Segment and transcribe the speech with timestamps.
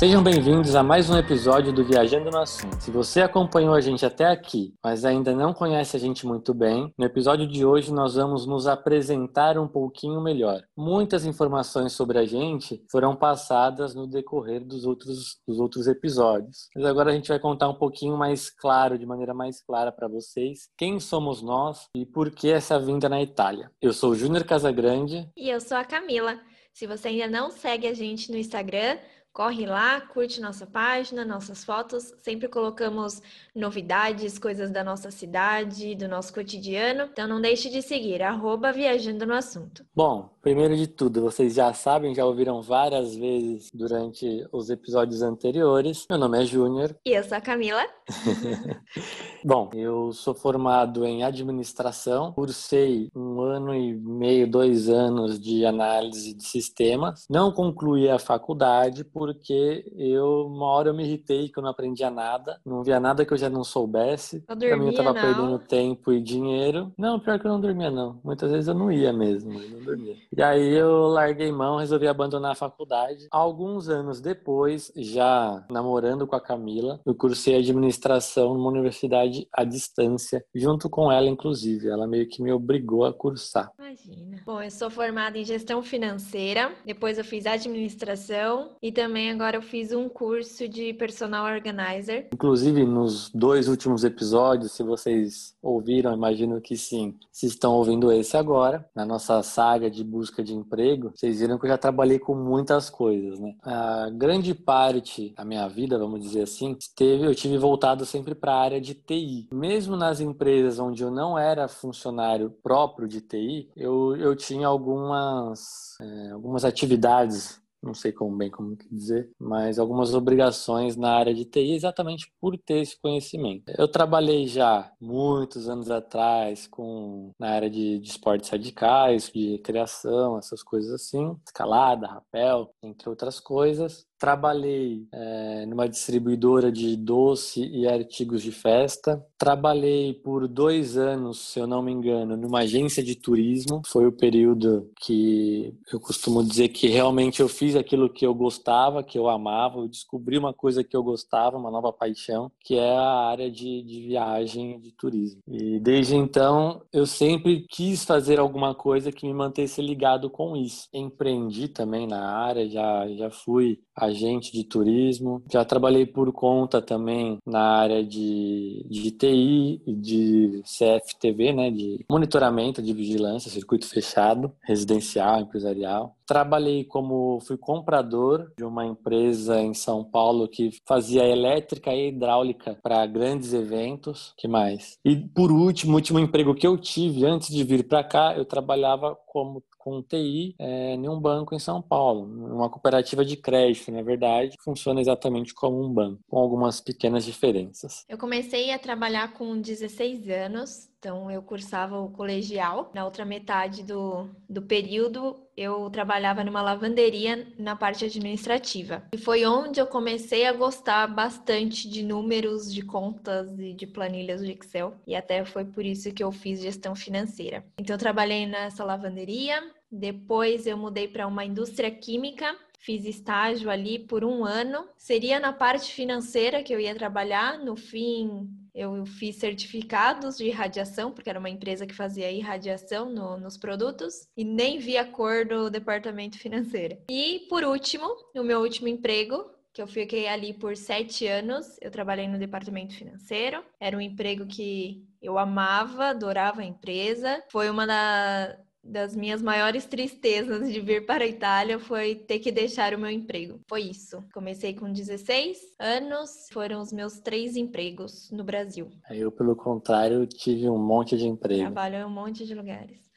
[0.00, 2.80] Sejam bem-vindos a mais um episódio do Viajando no Assunto.
[2.80, 6.90] Se você acompanhou a gente até aqui, mas ainda não conhece a gente muito bem,
[6.96, 10.62] no episódio de hoje nós vamos nos apresentar um pouquinho melhor.
[10.74, 16.70] Muitas informações sobre a gente foram passadas no decorrer dos outros, dos outros episódios.
[16.74, 20.08] Mas agora a gente vai contar um pouquinho mais claro, de maneira mais clara para
[20.08, 23.70] vocês, quem somos nós e por que essa vinda na Itália.
[23.82, 25.28] Eu sou o Júnior Casagrande.
[25.36, 26.40] E eu sou a Camila.
[26.72, 28.96] Se você ainda não segue a gente no Instagram,
[29.32, 32.12] Corre lá, curte nossa página, nossas fotos.
[32.20, 33.22] Sempre colocamos
[33.54, 37.08] novidades, coisas da nossa cidade, do nosso cotidiano.
[37.12, 39.84] Então não deixe de seguir, arroba Viajando no Assunto.
[39.94, 46.06] Bom, primeiro de tudo, vocês já sabem, já ouviram várias vezes durante os episódios anteriores.
[46.10, 46.96] Meu nome é Júnior.
[47.06, 47.86] E eu sou a Camila.
[49.44, 56.34] Bom, eu sou formado em administração, cursei um ano e meio, dois anos de análise
[56.34, 57.26] de sistemas.
[57.30, 62.10] Não concluí a faculdade porque eu, uma hora eu me irritei que eu não aprendia
[62.10, 64.42] nada, não via nada que eu já não soubesse.
[64.48, 65.20] Eu dormia, pra mim eu tava não.
[65.20, 66.90] perdendo tempo e dinheiro.
[66.96, 68.18] Não, pior que eu não dormia não.
[68.24, 70.16] Muitas vezes eu não ia mesmo, eu não dormia.
[70.34, 73.28] E aí eu larguei mão, resolvi abandonar a faculdade.
[73.30, 80.42] Alguns anos depois, já namorando com a Camila, eu cursei administração numa universidade à distância,
[80.54, 81.90] junto com ela inclusive.
[81.90, 83.70] Ela meio que me obrigou a cursar.
[83.78, 84.40] Imagina.
[84.46, 89.62] Bom, eu sou formada em gestão financeira, depois eu fiz administração e também agora eu
[89.62, 92.28] fiz um curso de personal organizer.
[92.32, 98.36] Inclusive, nos dois últimos episódios, se vocês ouviram, imagino que sim, se estão ouvindo esse
[98.36, 102.34] agora, na nossa saga de busca de emprego, vocês viram que eu já trabalhei com
[102.34, 103.54] muitas coisas, né?
[103.62, 108.52] A grande parte da minha vida, vamos dizer assim, teve, eu tive voltado sempre para
[108.52, 109.48] a área de TI.
[109.52, 115.96] Mesmo nas empresas onde eu não era funcionário próprio de TI, eu, eu tinha algumas,
[116.00, 121.44] é, algumas atividades não sei como bem como dizer, mas algumas obrigações na área de
[121.44, 123.72] TI exatamente por ter esse conhecimento.
[123.76, 130.38] Eu trabalhei já muitos anos atrás com na área de, de esportes radicais, de criação,
[130.38, 134.06] essas coisas assim, escalada, rapel, entre outras coisas.
[134.20, 139.24] Trabalhei é, numa distribuidora de doce e artigos de festa.
[139.38, 143.80] Trabalhei por dois anos, se eu não me engano, numa agência de turismo.
[143.86, 149.02] Foi o período que eu costumo dizer que realmente eu fiz aquilo que eu gostava,
[149.02, 149.78] que eu amava.
[149.78, 153.82] Eu descobri uma coisa que eu gostava, uma nova paixão, que é a área de,
[153.82, 155.40] de viagem e de turismo.
[155.48, 160.88] E desde então eu sempre quis fazer alguma coisa que me mantesse ligado com isso.
[160.92, 165.42] Empreendi também na área, já, já fui agente de turismo.
[165.50, 172.04] Já trabalhei por conta também na área de, de TI e de CFTV, né, de
[172.10, 176.16] monitoramento de vigilância, circuito fechado, residencial, empresarial.
[176.26, 182.78] Trabalhei como fui comprador de uma empresa em São Paulo que fazia elétrica e hidráulica
[182.80, 184.32] para grandes eventos.
[184.36, 184.96] Que mais?
[185.04, 189.16] E por último, último emprego que eu tive antes de vir para cá, eu trabalhava
[189.26, 194.02] como com TI é, em um banco em São Paulo, uma cooperativa de crédito, na
[194.02, 198.04] verdade, funciona exatamente como um banco, com algumas pequenas diferenças.
[198.08, 202.90] Eu comecei a trabalhar com 16 anos, então eu cursava o colegial.
[202.94, 209.02] Na outra metade do, do período, eu trabalhava numa lavanderia na parte administrativa.
[209.10, 214.44] E foi onde eu comecei a gostar bastante de números, de contas e de planilhas
[214.44, 214.94] de Excel.
[215.06, 217.64] E até foi por isso que eu fiz gestão financeira.
[217.78, 219.58] Então eu trabalhei nessa lavanderia,
[219.90, 224.88] depois eu mudei para uma indústria química fiz estágio ali por um ano.
[224.96, 227.58] Seria na parte financeira que eu ia trabalhar.
[227.58, 233.38] No fim, eu fiz certificados de irradiação, porque era uma empresa que fazia irradiação no,
[233.38, 236.98] nos produtos, e nem vi a cor do departamento financeiro.
[237.10, 239.58] E por último, o meu último emprego.
[239.72, 243.64] Que eu fiquei ali por sete anos, eu trabalhei no departamento financeiro.
[243.78, 247.40] Era um emprego que eu amava, adorava a empresa.
[247.52, 252.50] Foi uma da, das minhas maiores tristezas de vir para a Itália foi ter que
[252.50, 253.60] deixar o meu emprego.
[253.68, 254.24] Foi isso.
[254.32, 258.90] Comecei com 16 anos, foram os meus três empregos no Brasil.
[259.10, 261.60] Eu, pelo contrário, tive um monte de emprego.
[261.60, 263.09] Trabalho em um monte de lugares.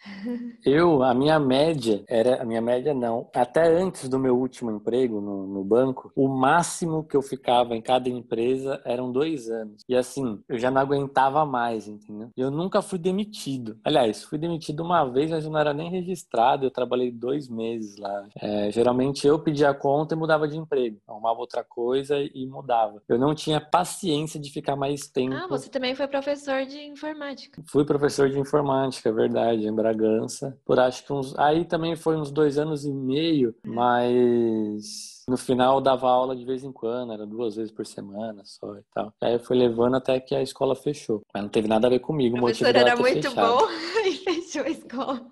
[0.65, 5.19] Eu, a minha média era, a minha média não, até antes do meu último emprego
[5.19, 9.83] no, no, banco, o máximo que eu ficava em cada empresa eram dois anos.
[9.87, 12.29] E assim, eu já não aguentava mais, entendeu?
[12.35, 13.77] Eu nunca fui demitido.
[13.83, 16.65] Aliás, fui demitido uma vez, mas eu não era nem registrado.
[16.65, 18.27] Eu trabalhei dois meses lá.
[18.39, 23.01] É, geralmente eu pedia a conta e mudava de emprego, arrumava outra coisa e mudava.
[23.07, 25.35] Eu não tinha paciência de ficar mais tempo.
[25.35, 27.61] Ah, você também foi professor de informática.
[27.67, 31.37] Fui professor de informática, é verdade, lembrar Bragança, por acho que uns.
[31.37, 36.63] Aí também foi uns dois anos e meio, mas no final dava aula de vez
[36.63, 39.13] em quando, era duas vezes por semana só e tal.
[39.21, 41.21] Aí foi levando até que a escola fechou.
[41.33, 42.37] Mas não teve nada a ver comigo.
[42.37, 43.57] O motivo era muito fechado.
[43.57, 43.67] bom
[44.05, 45.25] e fechou a escola.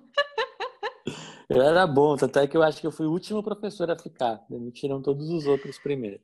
[1.49, 4.41] Eu era bom, até que eu acho que eu fui o último professor a ficar.
[4.49, 6.21] Demitiram todos os outros primeiro.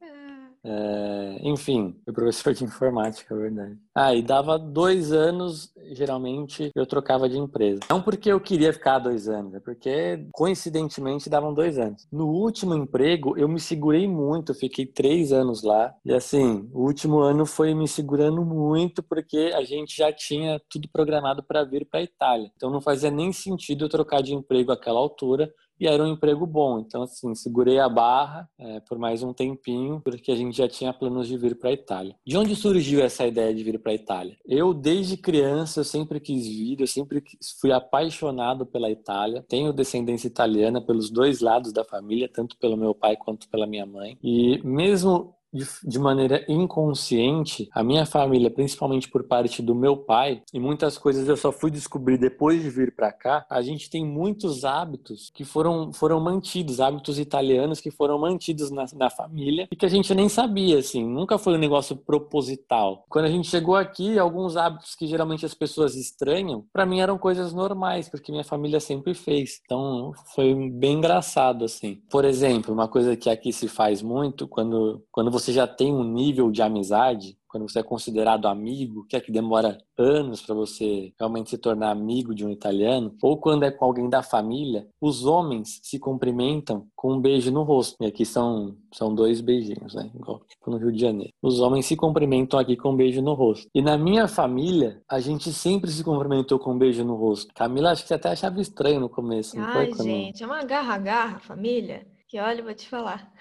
[0.67, 1.39] É.
[1.43, 3.77] Enfim, fui professor de informática, é verdade.
[3.95, 7.79] Ah, e dava dois anos, geralmente eu trocava de empresa.
[7.89, 12.05] Não porque eu queria ficar dois anos, é porque coincidentemente davam dois anos.
[12.11, 15.93] No último emprego, eu me segurei muito, fiquei três anos lá.
[16.03, 20.89] E assim, o último ano foi me segurando muito porque a gente já tinha tudo
[20.91, 22.51] programado para vir para a Itália.
[22.55, 26.45] Então não fazia nem sentido eu trocar de emprego àquela altura e era um emprego
[26.45, 26.79] bom.
[26.79, 30.93] Então, assim, segurei a barra é, por mais um tempinho, porque a gente já tinha
[30.93, 32.15] planos de vir para a Itália.
[32.25, 34.37] De onde surgiu essa ideia de vir para a Itália?
[34.45, 37.23] Eu, desde criança, eu sempre quis vir, eu sempre
[37.59, 39.45] fui apaixonado pela Itália.
[39.47, 43.85] Tenho descendência italiana pelos dois lados da família, tanto pelo meu pai quanto pela minha
[43.85, 44.17] mãe.
[44.23, 50.41] E mesmo de, de, maneira inconsciente, a minha família, principalmente por parte do meu pai,
[50.53, 54.05] e muitas coisas eu só fui descobrir depois de vir para cá, a gente tem
[54.05, 59.75] muitos hábitos que foram, foram mantidos, hábitos italianos que foram mantidos na, na família e
[59.75, 63.05] que a gente nem sabia, assim, nunca foi um negócio proposital.
[63.09, 67.17] Quando a gente chegou aqui, alguns hábitos que geralmente as pessoas estranham, para mim eram
[67.17, 69.59] coisas normais, porque minha família sempre fez.
[69.65, 72.01] Então foi bem engraçado, assim.
[72.09, 76.03] Por exemplo, uma coisa que aqui se faz muito, quando, quando você já tem um
[76.03, 81.13] nível de amizade, quando você é considerado amigo, que é que demora anos para você
[81.17, 85.25] realmente se tornar amigo de um italiano, ou quando é com alguém da família, os
[85.25, 87.95] homens se cumprimentam com um beijo no rosto.
[88.01, 90.11] E aqui são, são dois beijinhos, né?
[90.13, 91.33] Igual tipo no Rio de Janeiro.
[91.41, 93.67] Os homens se cumprimentam aqui com um beijo no rosto.
[93.73, 97.53] E na minha família, a gente sempre se cumprimentou com um beijo no rosto.
[97.55, 99.57] Camila, acho que você até achava estranho no começo.
[99.59, 103.31] Ai, gente, é uma garra-garra, família, que olha, vou te falar.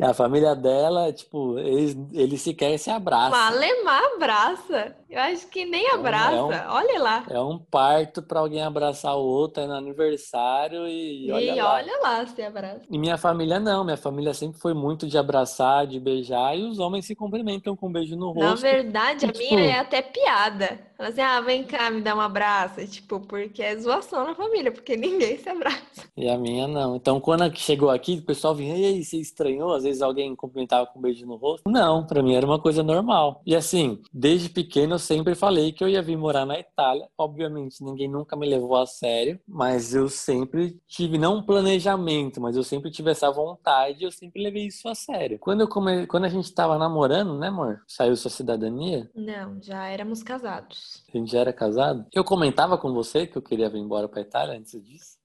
[0.00, 3.30] A família dela, tipo, eles, eles sequer se abraçam.
[3.30, 4.96] Malemar abraça.
[5.10, 6.36] Eu acho que nem abraça.
[6.36, 7.24] É um, é um, olha lá.
[7.28, 11.74] É um parto para alguém abraçar o outro, é no aniversário e, e olha lá.
[11.74, 12.82] olha lá se abraça.
[12.88, 13.84] E minha família não.
[13.84, 17.88] Minha família sempre foi muito de abraçar, de beijar e os homens se cumprimentam com
[17.88, 18.42] um beijo no rosto.
[18.42, 19.54] Na verdade, e, a tipo...
[19.54, 20.78] minha é até piada.
[20.98, 22.84] Fala assim, ah, vem cá, me dá um abraço.
[22.88, 26.02] Tipo, porque é zoação na família, porque ninguém se abraça.
[26.16, 26.96] E a minha não.
[26.96, 29.72] Então, quando chegou aqui, o pessoal vinha, e aí, você estranhou?
[29.72, 31.68] Às vezes alguém cumprimentava com um beijo no rosto.
[31.68, 33.42] Não, para mim era uma coisa normal.
[33.46, 37.08] E assim, desde pequeno eu sempre falei que eu ia vir morar na Itália.
[37.16, 42.56] Obviamente, ninguém nunca me levou a sério, mas eu sempre tive, não um planejamento, mas
[42.56, 45.38] eu sempre tive essa vontade, eu sempre levei isso a sério.
[45.38, 46.06] Quando, eu come...
[46.06, 47.80] Quando a gente tava namorando, né, amor?
[47.86, 49.10] Saiu sua cidadania?
[49.14, 51.02] Não, já éramos casados.
[51.12, 52.06] A gente já era casado?
[52.12, 55.18] Eu comentava com você que eu queria vir embora para Itália antes disso?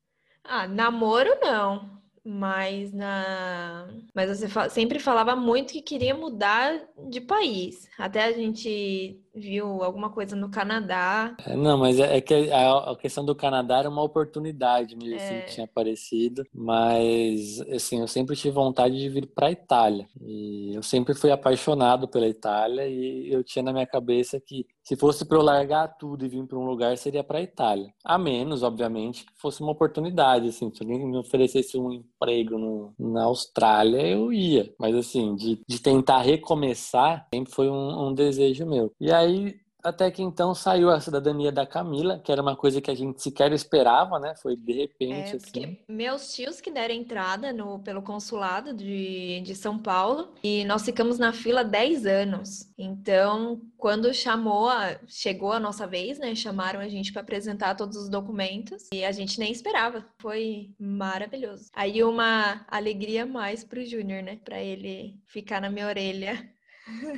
[0.43, 2.02] Ah, namoro não.
[2.25, 3.85] Mas na,
[4.15, 7.89] mas você sempre falava muito que queria mudar de país.
[7.97, 11.35] Até a gente viu alguma coisa no Canadá.
[11.45, 15.15] É, não, mas é, é que a, a, questão do Canadá era uma oportunidade mesmo
[15.15, 15.41] assim, é.
[15.41, 16.45] que tinha aparecido.
[16.53, 20.07] Mas assim, eu sempre tive vontade de vir para a Itália.
[20.21, 24.97] E eu sempre fui apaixonado pela Itália e eu tinha na minha cabeça que se
[24.97, 27.93] fosse para eu largar tudo e vir para um lugar, seria para a Itália.
[28.03, 30.49] A menos, obviamente, que fosse uma oportunidade.
[30.49, 34.73] Assim, se alguém me oferecesse um emprego no, na Austrália, eu ia.
[34.77, 38.91] Mas assim, de, de tentar recomeçar, sempre foi um, um desejo meu.
[38.99, 42.79] E aí aí, até que então saiu a cidadania da Camila, que era uma coisa
[42.79, 44.33] que a gente sequer esperava, né?
[44.41, 45.77] Foi de repente, é, assim.
[45.89, 51.19] Meus tios que deram entrada no, pelo consulado de, de São Paulo e nós ficamos
[51.19, 52.71] na fila 10 anos.
[52.77, 56.33] Então, quando chamou, a, chegou a nossa vez, né?
[56.33, 60.05] Chamaram a gente para apresentar todos os documentos e a gente nem esperava.
[60.17, 61.69] Foi maravilhoso.
[61.73, 64.39] Aí uma alegria mais pro Júnior, né?
[64.45, 66.53] Para ele ficar na minha orelha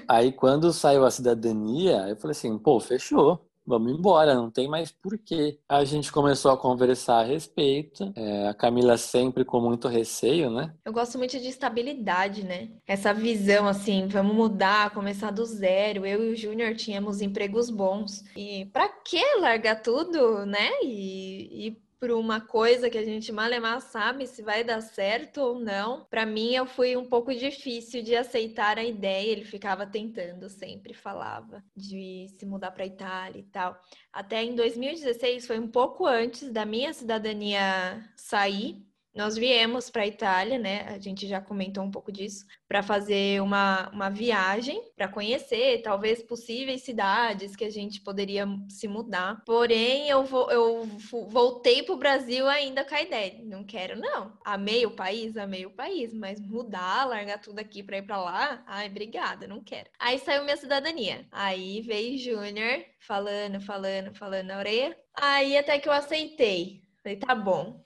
[0.07, 3.45] Aí quando saiu a cidadania, eu falei assim, pô, fechou.
[3.67, 5.57] Vamos embora, não tem mais porquê.
[5.67, 8.13] A gente começou a conversar a respeito.
[8.15, 10.71] É, a Camila sempre com muito receio, né?
[10.85, 12.69] Eu gosto muito de estabilidade, né?
[12.85, 16.05] Essa visão assim, vamos mudar, começar do zero.
[16.05, 18.23] Eu e o Júnior tínhamos empregos bons.
[18.37, 20.69] E para que largar tudo, né?
[20.83, 23.45] E, e por uma coisa que a gente mal
[23.79, 26.05] sabe se vai dar certo ou não.
[26.05, 29.31] Para mim, eu fui um pouco difícil de aceitar a ideia.
[29.31, 33.79] Ele ficava tentando, sempre falava de se mudar para Itália e tal.
[34.11, 38.85] Até em 2016, foi um pouco antes da minha cidadania sair.
[39.15, 40.81] Nós viemos para a Itália, né?
[40.89, 46.21] A gente já comentou um pouco disso, para fazer uma, uma viagem, para conhecer talvez
[46.21, 49.41] possíveis cidades que a gente poderia se mudar.
[49.45, 50.83] Porém, eu, vou, eu
[51.29, 54.37] voltei para o Brasil ainda com a ideia: não quero, não.
[54.43, 58.63] Amei o país, amei o país, mas mudar, largar tudo aqui para ir para lá,
[58.67, 59.89] ai, obrigada, não quero.
[59.97, 61.25] Aí saiu minha cidadania.
[61.31, 64.97] Aí veio Júnior falando, falando, falando na orelha.
[65.13, 66.83] Aí até que eu aceitei.
[67.01, 67.84] Falei, tá bom,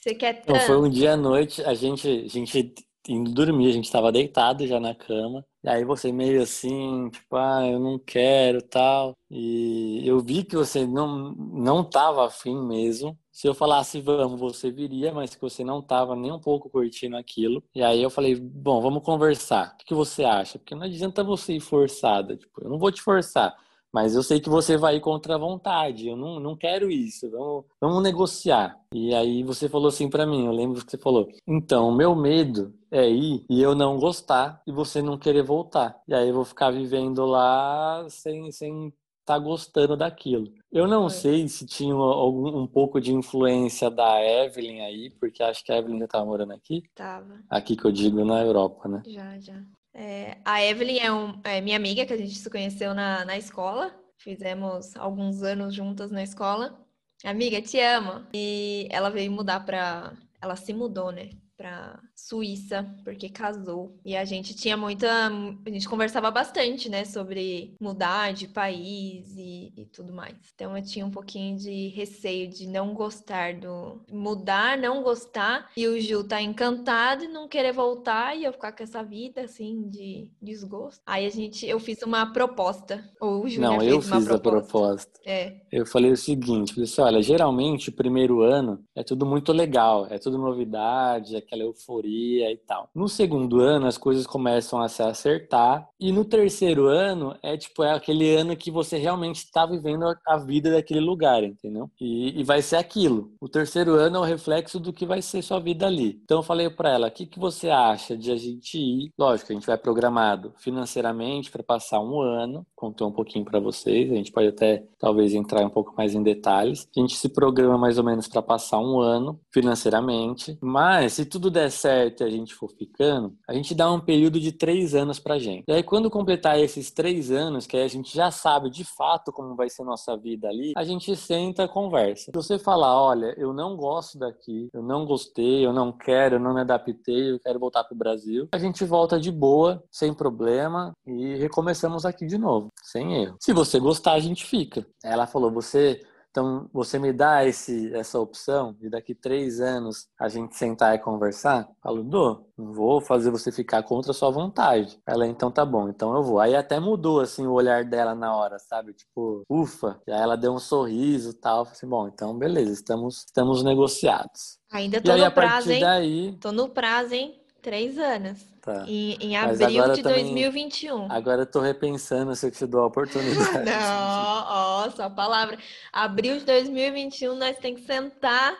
[0.00, 0.56] você quer tanto?
[0.56, 2.74] Então, foi um dia à noite, a gente, a gente
[3.08, 5.44] indo dormir, a gente estava deitado já na cama.
[5.62, 9.16] E aí você meio assim, tipo, ah, eu não quero, tal.
[9.30, 13.18] E eu vi que você não não tava afim mesmo.
[13.30, 17.16] Se eu falasse vamos, você viria, mas que você não tava nem um pouco curtindo
[17.16, 17.62] aquilo.
[17.74, 19.76] E aí eu falei, bom, vamos conversar.
[19.80, 20.58] O que você acha?
[20.58, 23.54] Porque não adianta você ir forçada, tipo, eu não vou te forçar.
[23.92, 26.08] Mas eu sei que você vai ir contra a vontade.
[26.08, 27.30] Eu não, não quero isso.
[27.30, 28.78] Vamos, vamos negociar.
[28.94, 30.46] E aí você falou assim para mim.
[30.46, 31.28] Eu lembro que você falou.
[31.46, 36.00] Então, meu medo é ir e eu não gostar e você não querer voltar.
[36.06, 40.52] E aí eu vou ficar vivendo lá sem sem estar tá gostando daquilo.
[40.72, 45.64] Eu não sei se tinha algum, um pouco de influência da Evelyn aí, porque acho
[45.64, 46.82] que a Evelyn já estava morando aqui.
[46.94, 47.40] Tava.
[47.48, 49.02] Aqui que eu digo na Europa, né?
[49.06, 49.62] Já, já.
[49.92, 53.36] É, a Evelyn é, um, é, minha amiga, que a gente se conheceu na, na
[53.36, 53.94] escola.
[54.18, 56.78] Fizemos alguns anos juntas na escola.
[57.24, 58.26] Amiga, te amo.
[58.32, 60.12] E ela veio mudar para.
[60.40, 61.30] Ela se mudou, né?
[61.60, 63.94] Para Suíça, porque casou.
[64.02, 65.10] E a gente tinha muita.
[65.26, 70.34] A gente conversava bastante, né, sobre mudar de país e, e, tudo mais.
[70.54, 74.00] Então eu tinha um pouquinho de receio de não gostar do.
[74.10, 78.72] mudar, não gostar, e o Ju tá encantado e não querer voltar e eu ficar
[78.72, 81.02] com essa vida, assim, de desgosto.
[81.04, 81.66] Aí a gente.
[81.66, 83.04] Eu fiz uma proposta.
[83.20, 84.34] Ou o Ju Não, eu fiz proposta.
[84.34, 85.20] a proposta.
[85.26, 85.56] É.
[85.70, 90.06] Eu falei o seguinte: falei assim, olha, geralmente o primeiro ano é tudo muito legal,
[90.08, 92.88] é tudo novidade, é aquela euforia e tal.
[92.94, 95.88] No segundo ano, as coisas começam a se acertar.
[95.98, 100.36] E no terceiro ano, é tipo, é aquele ano que você realmente está vivendo a
[100.38, 101.90] vida daquele lugar, entendeu?
[102.00, 103.32] E, e, vai ser aquilo.
[103.40, 106.20] O terceiro ano é o reflexo do que vai ser sua vida ali.
[106.24, 109.12] Então eu falei para ela, o que, que você acha de a gente ir?
[109.18, 112.64] Lógico, a gente vai programado financeiramente para passar um ano.
[112.76, 114.10] Contei um pouquinho para vocês.
[114.10, 116.88] A gente pode até, talvez, entrar um pouco mais em detalhes.
[116.96, 120.56] A gente se programa mais ou menos para passar um ano financeiramente.
[120.60, 124.40] Mas se tudo der certo e a gente for ficando, a gente dá um período
[124.40, 125.64] de três anos pra gente.
[125.68, 129.32] E aí, quando completar esses três anos, que aí a gente já sabe de fato
[129.32, 132.24] como vai ser nossa vida ali, a gente senta conversa.
[132.24, 136.40] Se você falar, olha, eu não gosto daqui, eu não gostei, eu não quero, eu
[136.40, 140.92] não me adaptei, eu quero voltar pro Brasil, a gente volta de boa, sem problema,
[141.06, 143.36] e recomeçamos aqui de novo, sem erro.
[143.40, 144.84] Se você gostar, a gente fica.
[145.04, 150.28] Ela falou, você então, você me dá esse, essa opção de daqui três anos a
[150.28, 151.68] gente sentar e conversar?
[151.82, 154.96] Falo, dou, não vou fazer você ficar contra a sua vontade.
[155.04, 156.38] Ela, então tá bom, então eu vou.
[156.38, 158.92] Aí até mudou, assim, o olhar dela na hora, sabe?
[158.92, 160.00] Tipo, ufa.
[160.06, 161.64] E aí ela deu um sorriso e tal.
[161.64, 164.58] Falei assim, bom, então beleza, estamos, estamos negociados.
[164.70, 165.80] Ainda tô aí, no prazo, hein?
[165.80, 166.36] Daí...
[166.40, 167.39] Tô no prazo, hein?
[167.62, 168.38] Três anos.
[168.62, 168.84] Tá.
[168.86, 171.10] Em, em abril de também, 2021.
[171.10, 173.64] Agora eu tô repensando se eu te dou a oportunidade.
[173.64, 175.58] Não, ó, só palavra.
[175.92, 178.56] Abril de 2021, nós temos que sentar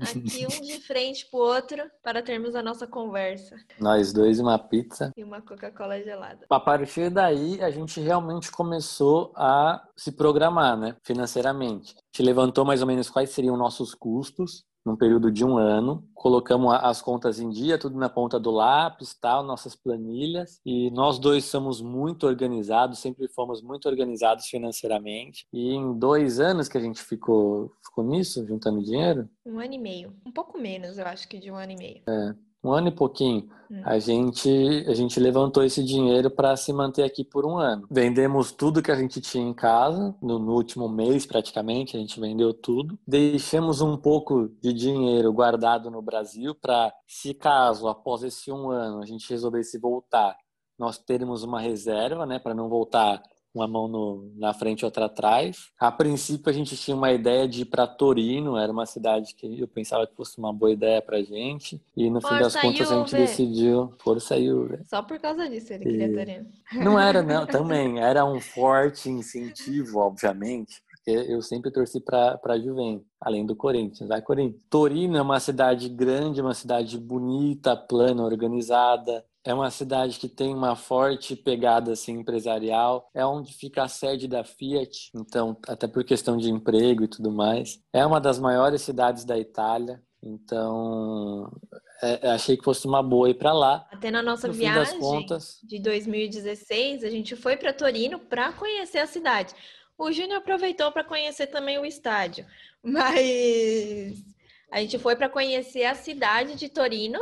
[0.00, 3.56] aqui um de frente pro outro para termos a nossa conversa.
[3.80, 5.12] Nós dois, uma pizza.
[5.16, 6.46] E uma Coca-Cola gelada.
[6.48, 10.96] A partir daí, a gente realmente começou a se programar, né?
[11.02, 11.94] Financeiramente.
[11.94, 16.08] A gente levantou mais ou menos quais seriam nossos custos num período de um ano.
[16.14, 20.60] Colocamos as contas em dia, tudo na ponta do lápis, tal, nossas planilhas.
[20.64, 25.46] E nós dois somos muito organizados, sempre fomos muito organizados financeiramente.
[25.52, 29.28] E em dois anos que a gente ficou, ficou nisso, juntando dinheiro?
[29.44, 30.14] Um ano e meio.
[30.24, 32.02] Um pouco menos, eu acho que de um ano e meio.
[32.08, 32.34] É
[32.66, 33.80] um ano e pouquinho, hum.
[33.84, 37.86] a gente a gente levantou esse dinheiro para se manter aqui por um ano.
[37.90, 42.18] Vendemos tudo que a gente tinha em casa, no, no, último mês praticamente, a gente
[42.20, 42.98] vendeu tudo.
[43.06, 49.02] Deixamos um pouco de dinheiro guardado no Brasil para, se caso após esse um ano
[49.02, 50.36] a gente resolvesse voltar,
[50.78, 53.22] nós termos uma reserva, né, para não voltar
[53.56, 55.70] uma mão no, na frente e outra atrás.
[55.78, 59.60] A princípio a gente tinha uma ideia de ir para Torino, era uma cidade que
[59.60, 61.80] eu pensava que fosse uma boa ideia pra gente.
[61.96, 64.78] E no Força fim das contas a gente decidiu, força Juve.
[64.84, 66.46] Só por causa disso ele queria Torino.
[66.74, 68.00] Não era, não, também.
[68.00, 70.82] Era um forte incentivo, obviamente.
[70.86, 74.08] Porque eu sempre torci para a Juventus, além do Corinthians.
[74.08, 74.60] Vai, Corinthians.
[74.68, 79.24] Torino é uma cidade grande, uma cidade bonita, plana, organizada.
[79.46, 83.08] É uma cidade que tem uma forte pegada assim, empresarial.
[83.14, 87.30] É onde fica a sede da Fiat, então, até por questão de emprego e tudo
[87.30, 87.80] mais.
[87.92, 90.02] É uma das maiores cidades da Itália.
[90.20, 91.48] Então,
[92.02, 93.86] é, achei que fosse uma boa ir para lá.
[93.92, 95.60] Até na nossa no viagem contas...
[95.62, 99.54] de 2016, a gente foi para Torino para conhecer a cidade.
[99.96, 102.44] O Júnior aproveitou para conhecer também o estádio,
[102.82, 104.24] mas
[104.72, 107.20] a gente foi para conhecer a cidade de Torino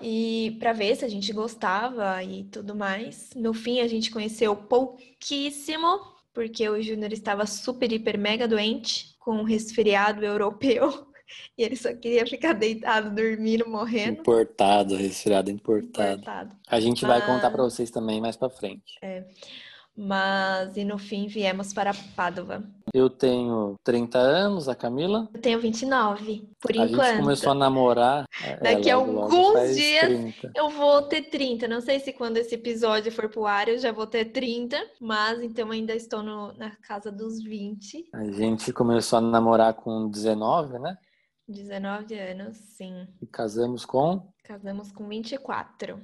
[0.00, 3.30] e para ver se a gente gostava e tudo mais.
[3.34, 6.00] No fim, a gente conheceu pouquíssimo,
[6.32, 11.06] porque o Júnior estava super, hiper, mega doente com um resfriado europeu.
[11.56, 14.18] E ele só queria ficar deitado, dormindo, morrendo.
[14.18, 16.22] Importado, resfriado importado.
[16.22, 16.56] importado.
[16.66, 18.98] A gente vai contar para vocês também mais para frente.
[19.00, 19.24] É.
[20.02, 22.64] Mas, e no fim, viemos para Pádua.
[22.94, 25.28] Eu tenho 30 anos, a Camila.
[25.34, 27.00] Eu tenho 29, por a enquanto.
[27.02, 28.24] A gente começou a namorar.
[28.42, 30.52] É, Daqui a alguns dias 30.
[30.56, 31.68] eu vou ter 30.
[31.68, 35.42] Não sei se quando esse episódio for pro ar eu já vou ter 30, mas
[35.42, 38.08] então ainda estou no, na casa dos 20.
[38.14, 40.96] A gente começou a namorar com 19, né?
[41.46, 43.06] 19 anos, sim.
[43.20, 44.32] E casamos com?
[44.44, 46.00] Casamos com 24.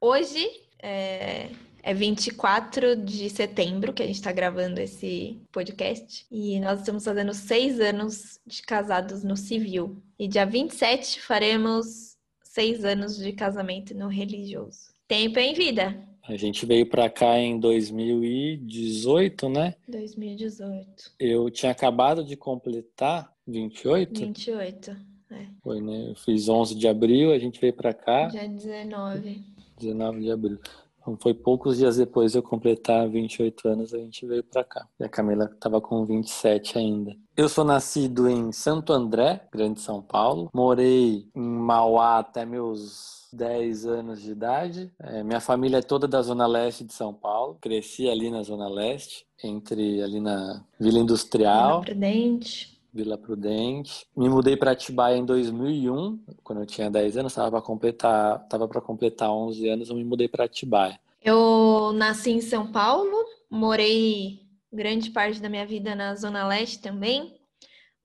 [0.00, 0.46] Hoje
[0.80, 1.50] é,
[1.82, 6.24] é 24 de setembro que a gente está gravando esse podcast.
[6.30, 10.00] E nós estamos fazendo seis anos de casados no civil.
[10.18, 14.92] E dia 27 faremos seis anos de casamento no religioso.
[15.08, 16.08] Tempo em vida.
[16.22, 19.74] A gente veio para cá em 2018, né?
[19.88, 21.14] 2018.
[21.18, 24.20] Eu tinha acabado de completar 28?
[24.20, 24.96] 28,
[25.32, 25.46] é.
[25.60, 26.10] Foi, né?
[26.10, 28.26] Eu fiz 11 de abril, a gente veio para cá.
[28.26, 29.42] Dia 19.
[29.80, 30.60] 19 de abril.
[31.02, 34.86] Então, foi poucos dias depois de eu completar 28 anos, a gente veio para cá.
[34.98, 37.14] E a Camila estava com 27 ainda.
[37.36, 40.48] Eu sou nascido em Santo André, Grande São Paulo.
[40.54, 44.92] Morei em Mauá até meus 10 anos de idade.
[45.00, 47.56] É, minha família é toda da Zona Leste de São Paulo.
[47.60, 51.80] Cresci ali na Zona Leste, entre ali na Vila Industrial.
[51.80, 52.71] Vila Prudente.
[52.92, 54.06] Vila Prudente.
[54.16, 58.68] Me mudei para Atibaia em 2001, quando eu tinha 10 anos, estava para completar, tava
[58.68, 61.00] para completar 11 anos, eu me mudei para Atibaia.
[61.24, 63.16] Eu nasci em São Paulo,
[63.48, 64.40] morei
[64.72, 67.34] grande parte da minha vida na Zona Leste também.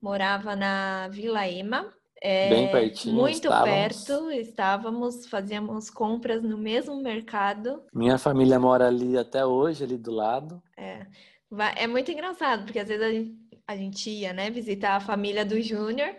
[0.00, 1.92] Morava na Vila Ema.
[2.20, 3.14] É, Bem pertinho.
[3.14, 3.70] Muito estávamos.
[3.70, 7.82] perto, estávamos, fazíamos compras no mesmo mercado.
[7.92, 10.62] Minha família mora ali até hoje, ali do lado.
[10.76, 11.06] É,
[11.76, 15.44] é muito engraçado, porque às vezes a gente a gente ia, né, visitar a família
[15.44, 16.16] do Júnior,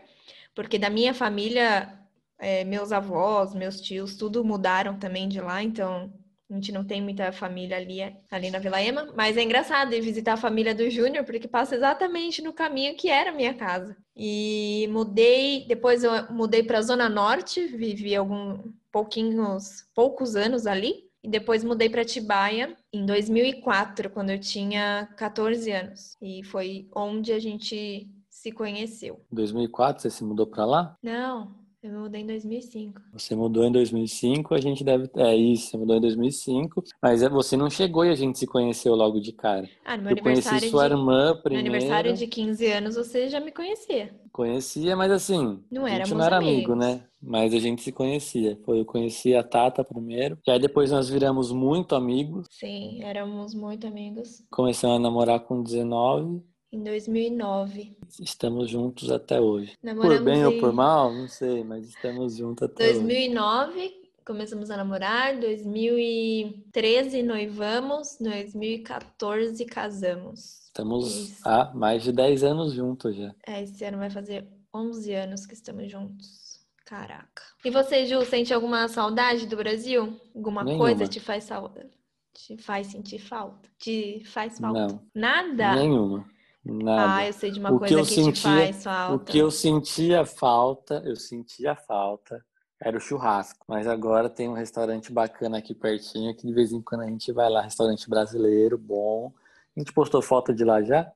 [0.53, 1.99] porque da minha família,
[2.37, 6.13] é, meus avós, meus tios, tudo mudaram também de lá, então
[6.47, 10.01] a gente não tem muita família ali, ali na Vila Ema, mas é engraçado ir
[10.01, 13.97] visitar a família do Júnior, porque passa exatamente no caminho que era a minha casa.
[14.15, 21.08] E mudei, depois eu mudei para a Zona Norte, vivi alguns pouquinhos, poucos anos ali,
[21.23, 26.17] e depois mudei para Tibaia em 2004, quando eu tinha 14 anos.
[26.21, 29.19] E foi onde a gente se conheceu.
[29.31, 30.95] 2004 você se mudou para lá?
[31.03, 33.01] Não, eu mudei em 2005.
[33.13, 35.09] Você mudou em 2005, a gente deve.
[35.15, 36.83] É isso, você mudou em 2005.
[37.01, 39.69] Mas é, você não chegou e a gente se conheceu logo de cara.
[39.85, 40.59] Ah, no meu eu aniversário.
[40.59, 40.93] Conheci sua de...
[40.93, 41.69] irmã primeiro.
[41.69, 44.13] No aniversário de 15 anos você já me conhecia.
[44.31, 45.63] Conhecia, mas assim.
[45.71, 46.53] Não a gente não era amigos.
[46.53, 47.03] amigo, né?
[47.21, 48.59] Mas a gente se conhecia.
[48.65, 50.37] Foi, eu conheci a Tata primeiro.
[50.45, 52.45] E aí depois nós viramos muito amigos.
[52.49, 54.43] Sim, éramos muito amigos.
[54.49, 56.41] Começamos a namorar com 19.
[56.71, 57.97] Em 2009.
[58.19, 59.75] Estamos juntos até hoje.
[59.81, 60.45] Namoramos por bem em...
[60.45, 63.77] ou por mal, não sei, mas estamos juntos até 2009, hoje.
[63.79, 70.65] 2009 começamos a namorar, 2013 noivamos, 2014 casamos.
[70.65, 71.41] Estamos Isso.
[71.43, 73.33] há mais de 10 anos juntos já.
[73.47, 76.59] É, esse ano vai fazer 11 anos que estamos juntos.
[76.85, 77.41] Caraca.
[77.65, 80.19] E você, Ju, sente alguma saudade do Brasil?
[80.35, 80.85] Alguma Nenhuma.
[80.85, 81.89] coisa te faz saudade?
[82.31, 83.67] Te faz sentir falta?
[83.79, 84.87] Te faz falta?
[84.87, 85.01] Não.
[85.15, 85.75] Nada?
[85.75, 86.29] Nenhuma.
[86.63, 87.15] Nada.
[87.15, 89.15] Ah, eu sei de uma o coisa que, eu que sentia, faz falta.
[89.15, 92.43] O que eu sentia falta, eu sentia falta,
[92.81, 93.65] era o churrasco.
[93.67, 97.31] Mas agora tem um restaurante bacana aqui pertinho, que de vez em quando a gente
[97.31, 99.33] vai lá, restaurante brasileiro, bom.
[99.75, 101.11] A gente postou foto de lá já?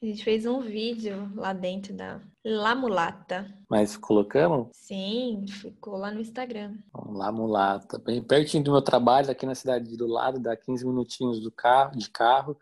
[0.00, 3.52] A gente fez um vídeo lá dentro da La Mulata.
[3.68, 4.68] Mas colocamos?
[4.72, 6.76] Sim, ficou lá no Instagram.
[6.94, 11.40] La Mulata, bem pertinho do meu trabalho, aqui na cidade do lado, dá 15 minutinhos
[11.40, 12.56] do carro, de carro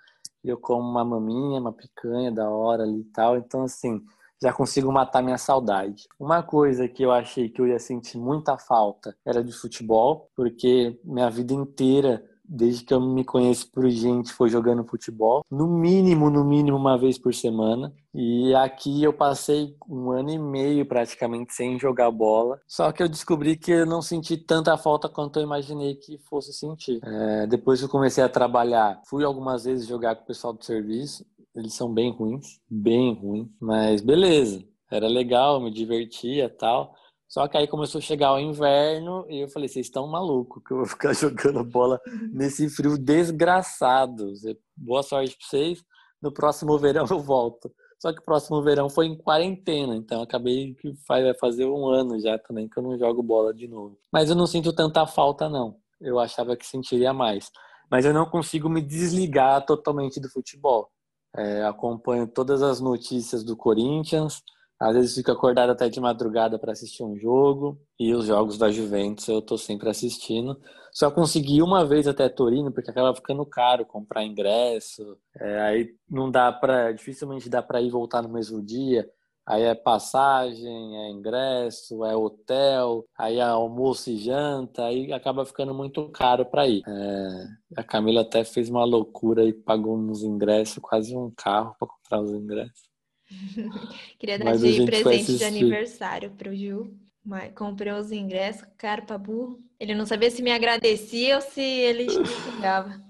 [0.50, 3.36] eu como uma maminha, uma picanha da hora ali e tal.
[3.36, 4.02] Então, assim,
[4.40, 6.06] já consigo matar minha saudade.
[6.18, 10.98] Uma coisa que eu achei que eu ia sentir muita falta era de futebol, porque
[11.04, 16.30] minha vida inteira desde que eu me conheço por gente, foi jogando futebol, no mínimo,
[16.30, 17.92] no mínimo uma vez por semana.
[18.14, 22.58] E aqui eu passei um ano e meio praticamente sem jogar bola.
[22.66, 26.52] Só que eu descobri que eu não senti tanta falta quanto eu imaginei que fosse
[26.52, 27.00] sentir.
[27.04, 30.64] É, depois que eu comecei a trabalhar, fui algumas vezes jogar com o pessoal do
[30.64, 31.26] serviço.
[31.54, 36.94] Eles são bem ruins, bem ruins, mas beleza era legal, me divertia tal.
[37.28, 40.72] Só que aí começou a chegar o inverno e eu falei, vocês estão malucos que
[40.72, 42.00] eu vou ficar jogando bola
[42.32, 44.32] nesse frio desgraçado.
[44.76, 45.84] Boa sorte para vocês.
[46.22, 47.70] No próximo verão eu volto.
[47.98, 52.20] Só que o próximo verão foi em quarentena, então acabei que vai fazer um ano
[52.20, 53.98] já também que eu não jogo bola de novo.
[54.12, 55.76] Mas eu não sinto tanta falta não.
[56.00, 57.50] Eu achava que sentiria mais.
[57.90, 60.90] Mas eu não consigo me desligar totalmente do futebol.
[61.34, 64.42] É, acompanho todas as notícias do Corinthians,
[64.78, 67.80] às vezes fico acordado até de madrugada para assistir um jogo.
[67.98, 70.58] E os jogos da Juventus eu tô sempre assistindo.
[70.92, 75.16] Só consegui uma vez até Torino, porque acaba ficando caro comprar ingresso.
[75.38, 79.08] É, aí não dá para, dificilmente dá para ir voltar no mesmo dia.
[79.46, 85.72] Aí é passagem, é ingresso, é hotel, aí é almoço e janta, aí acaba ficando
[85.72, 86.82] muito caro para ir.
[86.84, 91.88] É, a Camila até fez uma loucura e pagou uns ingressos, quase um carro para
[91.88, 92.95] comprar os ingressos.
[94.18, 96.94] Queria dar de presente de aniversário pro Ju.
[97.24, 99.58] Mas comprei os ingressos, caro pra burro.
[99.80, 103.04] Ele não sabia se me agradecia ou se ele xingava.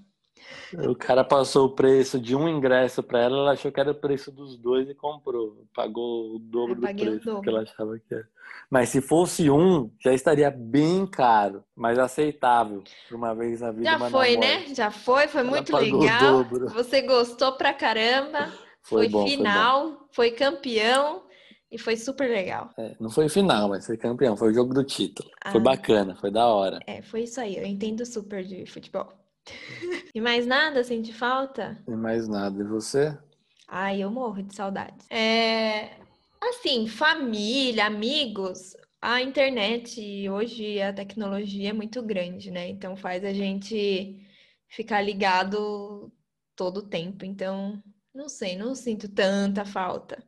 [0.88, 3.94] O cara passou o preço de um ingresso para ela, ela achou que era o
[3.94, 5.64] preço dos dois e comprou.
[5.74, 7.42] Pagou o dobro do preço dobro.
[7.42, 8.26] que ela achava que era.
[8.70, 13.85] Mas se fosse um, já estaria bem caro, mas aceitável por uma vez na vida.
[13.85, 14.74] Já foi, né?
[14.74, 16.44] Já foi, foi ela muito legal.
[16.72, 18.50] Você gostou pra caramba.
[18.87, 21.25] Foi, foi bom, final, foi, foi, campeão
[21.70, 22.70] e foi super legal.
[22.79, 25.29] É, não foi final, mas foi campeão, foi o jogo do título.
[25.44, 26.79] Ah, foi bacana, foi da hora.
[26.87, 29.12] É, foi isso aí, eu entendo super de futebol.
[30.14, 31.83] e mais nada, sente falta?
[31.88, 33.18] E mais nada, e você?
[33.66, 35.05] Ai, eu morro de saudades.
[35.11, 35.96] É,
[36.40, 42.68] assim, família, amigos, a internet hoje a tecnologia é muito grande, né?
[42.68, 44.25] Então faz a gente
[44.68, 46.12] ficar ligado
[46.55, 47.25] todo o tempo.
[47.25, 47.83] Então
[48.16, 50.18] não sei, não sinto tanta falta.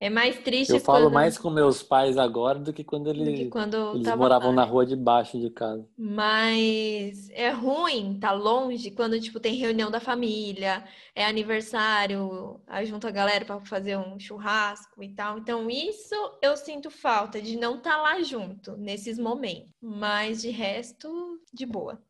[0.00, 1.14] É mais triste Eu falo quando...
[1.14, 3.32] mais com meus pais agora do que quando, ele...
[3.32, 4.56] que quando eles moravam lá.
[4.56, 5.88] na rua de baixo de casa.
[5.96, 13.08] Mas é ruim tá longe quando tipo tem reunião da família, é aniversário, aí junta
[13.08, 15.38] a galera para fazer um churrasco e tal.
[15.38, 19.70] Então isso eu sinto falta de não estar tá lá junto nesses momentos.
[19.80, 22.02] Mas de resto, de boa.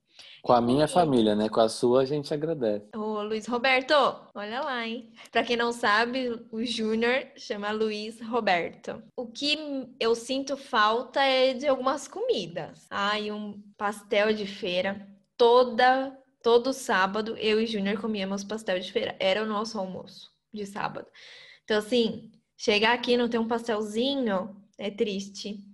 [0.45, 1.49] Com a minha família, né?
[1.49, 2.91] Com a sua a gente agradece.
[2.95, 3.95] Ô, Luiz Roberto,
[4.35, 5.11] olha lá, hein?
[5.33, 9.03] Pra quem não sabe, o Júnior chama Luiz Roberto.
[9.17, 9.57] O que
[9.99, 12.87] eu sinto falta é de algumas comidas.
[12.91, 15.09] Ai, um pastel de feira.
[15.35, 19.17] Toda, todo sábado, eu e Júnior comíamos pastel de feira.
[19.19, 21.07] Era o nosso almoço de sábado.
[21.65, 25.65] Então, assim, chegar aqui e não ter um pastelzinho é triste.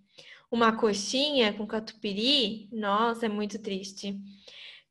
[0.49, 4.17] Uma coxinha com catupiry, nossa, é muito triste.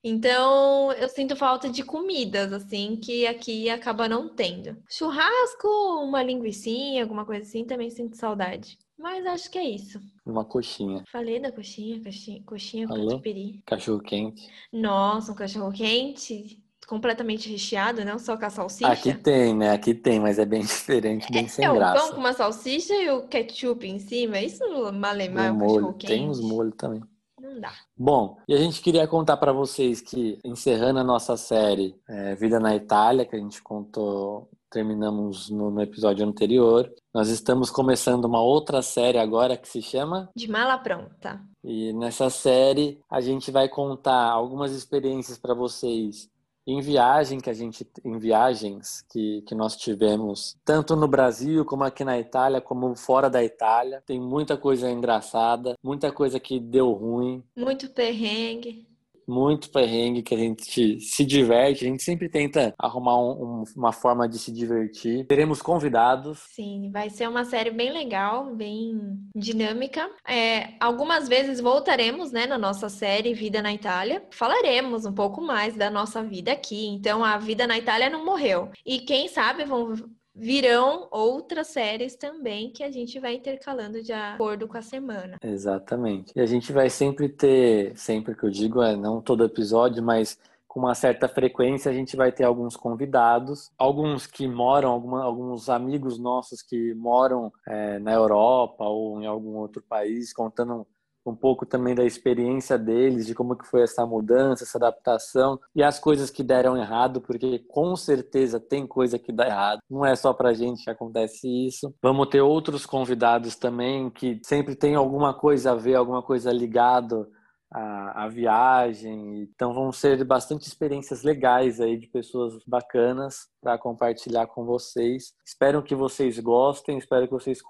[0.04, 4.78] Então, eu sinto falta de comidas, assim, que aqui acaba não tendo.
[4.90, 5.68] Churrasco,
[6.02, 8.78] uma linguiçinha, alguma coisa assim, também sinto saudade.
[8.98, 10.00] Mas acho que é isso.
[10.26, 11.04] Uma coxinha.
[11.12, 13.62] Falei da coxinha, coxinha, coxinha com catupiry.
[13.66, 14.50] Cachorro quente.
[14.72, 18.92] Nossa, um cachorro quente completamente recheado, não só com a salsicha.
[18.92, 19.72] Aqui tem, né?
[19.72, 21.98] Aqui tem, mas é bem diferente, bem é, sem é graça.
[21.98, 24.40] É o pão com uma salsicha e o ketchup em cima.
[24.40, 26.14] Isso malemar é um cachorro quente.
[26.14, 27.02] Tem uns molhos também
[27.50, 27.74] não dá.
[27.98, 32.60] Bom, e a gente queria contar para vocês que, encerrando a nossa série é, Vida
[32.60, 38.42] na Itália, que a gente contou, terminamos no, no, episódio anterior, nós estamos começando uma
[38.42, 41.42] outra série agora que se chama De Mala Pronta.
[41.64, 46.30] E nessa série a gente vai contar algumas experiências para vocês
[46.72, 51.84] em viagem que a gente em viagens que, que nós tivemos tanto no Brasil como
[51.84, 56.92] aqui na Itália como fora da Itália tem muita coisa engraçada muita coisa que deu
[56.92, 57.44] ruim.
[57.56, 58.89] Muito perrengue
[59.30, 61.86] muito perrengue que a gente se diverte.
[61.86, 65.26] A gente sempre tenta arrumar um, um, uma forma de se divertir.
[65.28, 66.40] Teremos convidados.
[66.50, 69.00] Sim, vai ser uma série bem legal, bem
[69.36, 70.10] dinâmica.
[70.28, 74.24] É, algumas vezes voltaremos, né, na nossa série Vida na Itália.
[74.32, 76.88] Falaremos um pouco mais da nossa vida aqui.
[76.88, 78.70] Então, a vida na Itália não morreu.
[78.86, 79.94] E quem sabe vão
[80.40, 85.38] virão outras séries também que a gente vai intercalando de acordo com a semana.
[85.44, 86.32] Exatamente.
[86.34, 90.40] E a gente vai sempre ter, sempre que eu digo, é não todo episódio, mas
[90.66, 95.68] com uma certa frequência a gente vai ter alguns convidados, alguns que moram, alguma, alguns
[95.68, 100.88] amigos nossos que moram é, na Europa ou em algum outro país, contando
[101.30, 105.84] um pouco também da experiência deles, de como que foi essa mudança, essa adaptação e
[105.84, 109.80] as coisas que deram errado, porque com certeza tem coisa que dá errado.
[109.90, 111.94] Não é só pra gente que acontece isso.
[112.02, 117.28] Vamos ter outros convidados também que sempre tem alguma coisa a ver, alguma coisa ligado
[117.72, 119.44] a viagem.
[119.44, 125.34] Então vão ser bastante experiências legais aí de pessoas bacanas para compartilhar com vocês.
[125.46, 127.62] Espero que vocês gostem, espero que vocês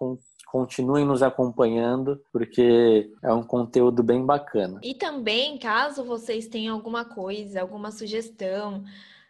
[0.51, 4.79] continuem nos acompanhando, porque é um conteúdo bem bacana.
[4.83, 8.83] E também, caso vocês tenham alguma coisa, alguma sugestão,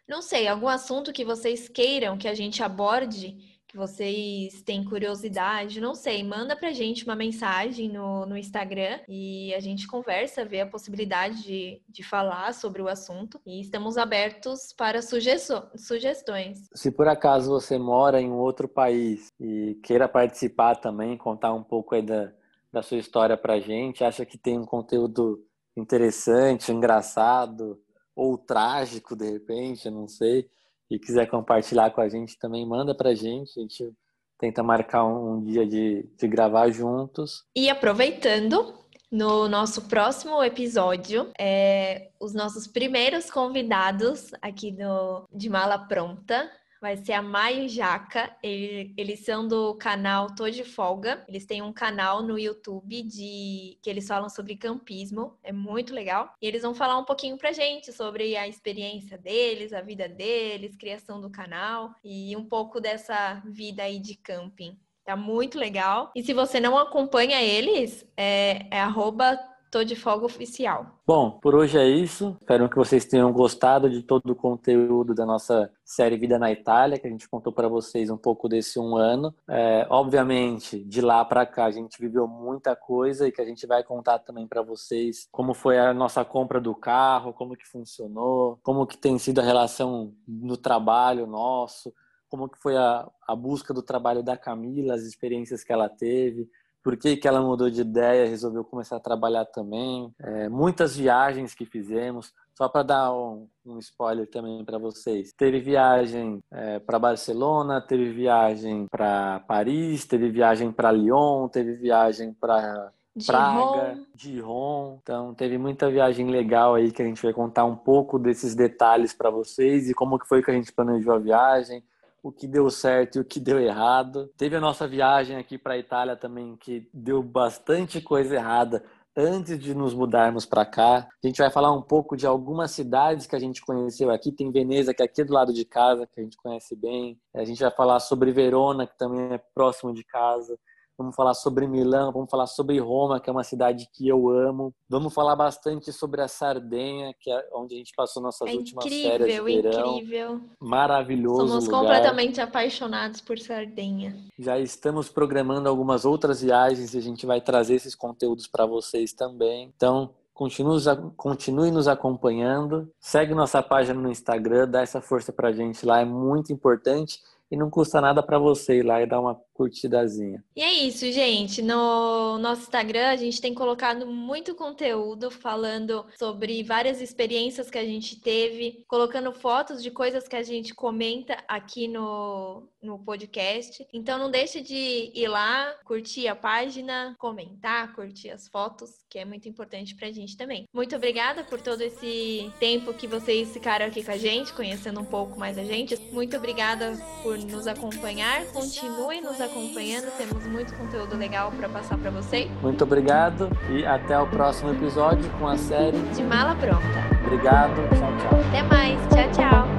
[0.08, 3.38] não sei, algum assunto que vocês queiram que a gente aborde,
[3.69, 9.53] que vocês têm curiosidade, não sei, manda pra gente uma mensagem no, no Instagram e
[9.53, 14.73] a gente conversa, vê a possibilidade de, de falar sobre o assunto e estamos abertos
[14.75, 16.67] para sugestões.
[16.73, 21.63] Se por acaso você mora em um outro país e queira participar também, contar um
[21.63, 22.34] pouco aí da,
[22.73, 25.45] da sua história pra gente, acha que tem um conteúdo
[25.77, 27.79] interessante, engraçado,
[28.15, 30.49] ou trágico de repente, não sei,
[30.89, 33.93] e quiser compartilhar com a gente também, manda pra gente, a gente
[34.39, 37.43] tenta marcar um, dia de, de gravar juntos.
[37.56, 38.73] E aproveitando,
[39.12, 46.49] no nosso próximo episódio, é, os nossos primeiros convidados aqui do, de Mala Pronta
[46.80, 48.36] vai ser a Maio e Jaca.
[48.42, 51.24] Eles, eles são do canal Tô de Folga.
[51.28, 55.38] Eles têm um canal no YouTube de que eles falam sobre campismo.
[55.44, 56.34] É muito legal.
[56.42, 60.76] E eles vão falar um pouquinho pra gente sobre a experiência deles, a vida deles,
[60.76, 64.78] criação do canal e um pouco dessa vida aí de camping.
[65.04, 66.12] Tá muito legal.
[66.15, 69.39] E se você não acompanha eles, é, é arroba
[69.71, 70.88] Tô de folga oficial.
[71.05, 72.36] Bom, por hoje é isso.
[72.41, 76.97] Espero que vocês tenham gostado de todo o conteúdo da nossa série Vida na Itália,
[76.97, 79.32] que a gente contou para vocês um pouco desse um ano.
[79.47, 83.67] É, obviamente, de lá para cá a gente viveu muita coisa e que a gente
[83.67, 88.60] vai contar também para vocês como foi a nossa compra do carro, como que funcionou,
[88.63, 91.93] como que tem sido a relação no trabalho nosso,
[92.27, 96.49] como que foi a, a busca do trabalho da Camila, as experiências que ela teve
[96.84, 100.13] por que, que ela mudou de ideia, resolveu começar a trabalhar também.
[100.20, 105.34] É, muitas viagens que fizemos, só para dar um, um, spoiler também para vocês.
[105.34, 112.34] Teve viagem é, para Barcelona, teve viagem para Paris, teve viagem para Lyon, teve viagem
[112.34, 112.92] para
[113.26, 115.00] Praga, Giron.
[115.02, 119.13] Então teve muita viagem legal aí que a gente vai contar um pouco desses detalhes
[119.13, 121.84] para vocês e como que foi que a gente planejou a viagem
[122.23, 124.29] o que deu certo e o que deu errado.
[124.38, 128.84] Teve a nossa viagem aqui para a Itália também, que deu bastante coisa errada
[129.15, 131.08] antes de nos mudarmos para cá.
[131.23, 134.32] A gente vai falar um pouco de algumas cidades que a gente conheceu aqui.
[134.32, 137.19] Tem Veneza, que é aqui do lado de casa, que a gente conhece bem.
[137.34, 140.58] A gente vai falar sobre Verona, que também é próximo de casa
[140.99, 144.73] vamos falar sobre Milão, vamos falar sobre Roma, que é uma cidade que eu amo.
[144.89, 148.85] Vamos falar bastante sobre a Sardenha, que é onde a gente passou nossas é últimas
[148.85, 149.95] incrível, férias de verão.
[149.95, 151.79] Incrível, Maravilhoso Somos lugar.
[151.79, 154.13] completamente apaixonados por Sardenha.
[154.38, 159.13] Já estamos programando algumas outras viagens e a gente vai trazer esses conteúdos para vocês
[159.13, 159.71] também.
[159.75, 160.79] Então, Continue,
[161.17, 162.89] continue nos acompanhando.
[162.97, 167.19] Segue nossa página no Instagram, dá essa força pra gente lá, é muito importante
[167.51, 170.43] e não custa nada para você ir lá e dar uma curtidazinha.
[170.55, 171.62] E é isso, gente.
[171.62, 177.83] No nosso Instagram a gente tem colocado muito conteúdo falando sobre várias experiências que a
[177.83, 183.85] gente teve, colocando fotos de coisas que a gente comenta aqui no, no podcast.
[183.91, 189.25] Então não deixe de ir lá, curtir a página, comentar, curtir as fotos, que é
[189.25, 190.65] muito importante pra gente também.
[190.73, 195.05] Muito obrigada por todo esse tempo que vocês ficaram aqui com a gente, conhecendo um
[195.05, 195.97] pouco mais a gente.
[196.13, 198.43] Muito obrigada por nos acompanhar.
[198.54, 202.49] Continuem nos acompanhando, temos muito conteúdo legal para passar para vocês.
[202.62, 207.10] Muito obrigado e até o próximo episódio com a série de Mala Pronta.
[207.25, 208.39] Obrigado, tchau, tchau.
[208.47, 209.79] Até mais.